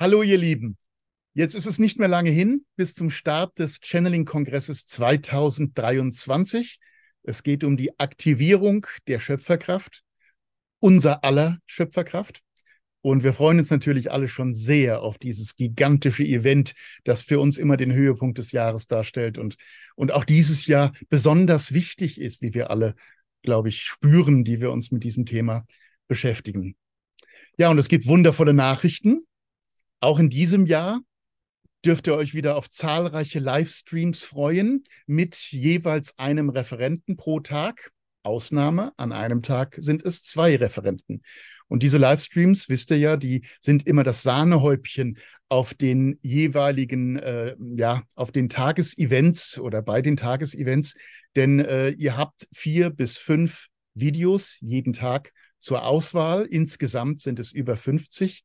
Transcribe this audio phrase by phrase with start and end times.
[0.00, 0.78] Hallo, ihr Lieben.
[1.34, 6.78] Jetzt ist es nicht mehr lange hin bis zum Start des Channeling-Kongresses 2023.
[7.24, 10.04] Es geht um die Aktivierung der Schöpferkraft,
[10.78, 12.42] unser aller Schöpferkraft.
[13.00, 17.58] Und wir freuen uns natürlich alle schon sehr auf dieses gigantische Event, das für uns
[17.58, 19.56] immer den Höhepunkt des Jahres darstellt und,
[19.96, 22.94] und auch dieses Jahr besonders wichtig ist, wie wir alle,
[23.42, 25.66] glaube ich, spüren, die wir uns mit diesem Thema
[26.06, 26.76] beschäftigen.
[27.56, 29.24] Ja, und es gibt wundervolle Nachrichten.
[30.00, 31.00] Auch in diesem Jahr
[31.84, 37.92] dürft ihr euch wieder auf zahlreiche Livestreams freuen mit jeweils einem Referenten pro Tag.
[38.24, 41.22] Ausnahme, an einem Tag sind es zwei Referenten.
[41.68, 45.18] Und diese Livestreams, wisst ihr ja, die sind immer das Sahnehäubchen
[45.48, 50.94] auf den jeweiligen, äh, ja, auf den Tagesevents oder bei den Tagesevents.
[51.36, 56.44] Denn äh, ihr habt vier bis fünf Videos jeden Tag zur Auswahl.
[56.44, 58.42] Insgesamt sind es über 50.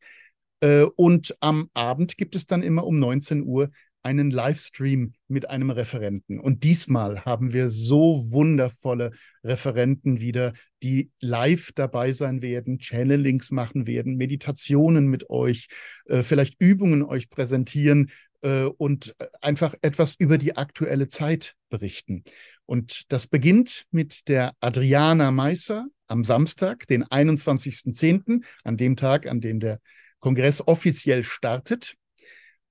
[0.63, 3.69] Äh, und am Abend gibt es dann immer um 19 Uhr
[4.01, 6.39] einen Livestream mit einem Referenten.
[6.39, 9.11] Und diesmal haben wir so wundervolle
[9.43, 15.67] Referenten wieder, die live dabei sein werden, Channelings machen werden, Meditationen mit euch,
[16.05, 18.11] äh, vielleicht Übungen euch präsentieren
[18.41, 22.23] äh, und einfach etwas über die aktuelle Zeit berichten.
[22.65, 29.41] Und das beginnt mit der Adriana Meisser am Samstag, den 21.10., an dem Tag, an
[29.41, 29.79] dem der
[30.23, 31.95] Kongress offiziell startet.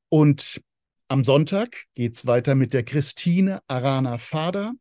[0.08, 0.62] Und
[1.08, 4.72] am Sonntag geht es weiter mit der Christine Arana Fader.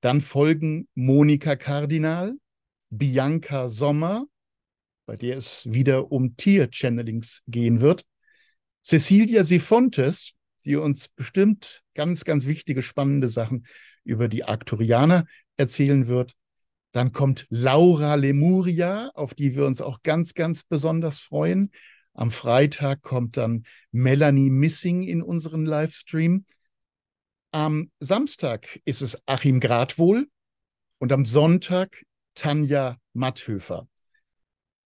[0.00, 2.34] Dann folgen Monika Kardinal,
[2.90, 4.26] Bianca Sommer,
[5.06, 8.02] bei der es wieder um Tier-Channelings gehen wird,
[8.84, 10.32] Cecilia Sifontes,
[10.64, 13.68] die uns bestimmt ganz, ganz wichtige, spannende Sachen
[14.02, 16.32] über die Arcturianer erzählen wird.
[16.92, 21.70] Dann kommt Laura Lemuria, auf die wir uns auch ganz, ganz besonders freuen.
[22.14, 26.44] Am Freitag kommt dann Melanie Missing in unseren Livestream.
[27.50, 30.28] Am Samstag ist es Achim Gradwohl
[30.98, 33.88] und am Sonntag Tanja Matthöfer.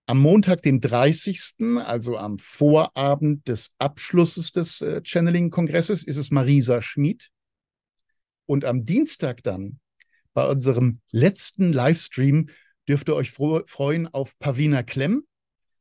[0.08, 6.80] Am Montag, den 30., also am Vorabend des Abschlusses des äh, Channeling-Kongresses, ist es Marisa
[6.80, 7.30] Schmid.
[8.46, 9.80] Und am Dienstag dann,
[10.36, 12.50] bei unserem letzten Livestream
[12.86, 15.22] dürft ihr euch freuen auf Pavlina Klemm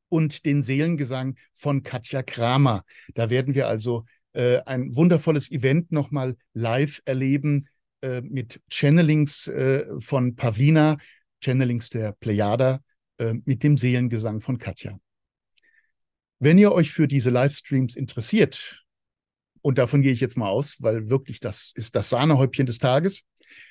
[0.08, 2.86] und den Seelengesang von Katja Kramer.
[3.16, 7.68] Da werden wir also äh, ein wundervolles Event nochmal live erleben
[8.00, 11.00] äh, mit Channelings äh, von Pavlina,
[11.44, 12.80] Channelings der Plejada
[13.18, 14.98] äh, mit dem Seelengesang von Katja.
[16.40, 18.85] Wenn ihr euch für diese Livestreams interessiert,
[19.66, 23.24] und davon gehe ich jetzt mal aus, weil wirklich das ist das Sahnehäubchen des Tages,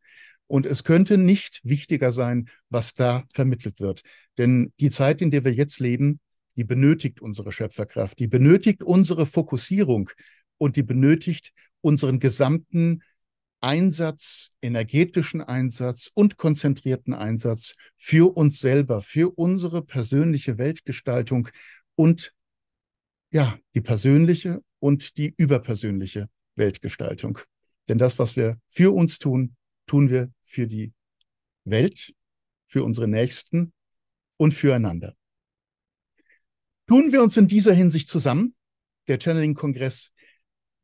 [0.48, 4.02] Und es könnte nicht wichtiger sein, was da vermittelt wird.
[4.38, 6.20] Denn die Zeit, in der wir jetzt leben,
[6.56, 10.10] die benötigt unsere Schöpferkraft, die benötigt unsere Fokussierung
[10.56, 13.02] und die benötigt unseren gesamten
[13.60, 21.48] Einsatz, energetischen Einsatz und konzentrierten Einsatz für uns selber, für unsere persönliche Weltgestaltung
[21.94, 22.32] und
[23.30, 27.38] ja, die persönliche und die überpersönliche Weltgestaltung.
[27.88, 30.92] Denn das, was wir für uns tun, tun wir für die
[31.64, 32.14] Welt,
[32.66, 33.72] für unsere Nächsten
[34.36, 35.14] und füreinander.
[36.86, 38.54] Tun wir uns in dieser Hinsicht zusammen.
[39.08, 40.12] Der Channeling-Kongress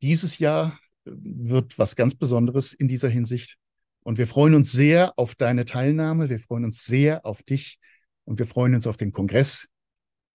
[0.01, 3.57] dieses Jahr äh, wird was ganz Besonderes in dieser Hinsicht.
[4.03, 6.29] Und wir freuen uns sehr auf deine Teilnahme.
[6.29, 7.79] Wir freuen uns sehr auf dich
[8.23, 9.67] und wir freuen uns auf den Kongress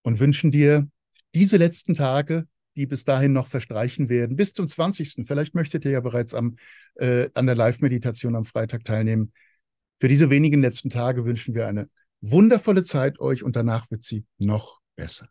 [0.02, 0.88] und wünschen dir
[1.34, 5.26] diese letzten Tage, die bis dahin noch verstreichen werden, bis zum 20.
[5.26, 6.56] Vielleicht möchtet ihr ja bereits am,
[6.96, 9.32] äh, an der Live-Meditation am Freitag teilnehmen.
[9.98, 11.88] Für diese wenigen letzten Tage wünschen wir eine
[12.20, 15.28] wundervolle Zeit euch und danach wird sie noch besser.